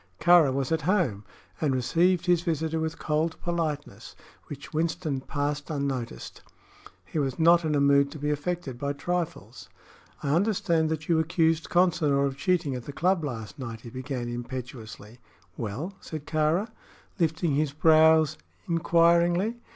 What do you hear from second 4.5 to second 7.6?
Winston passed unnoticed. He was